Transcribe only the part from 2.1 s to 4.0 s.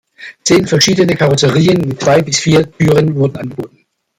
bis vier Türen wurden angeboten.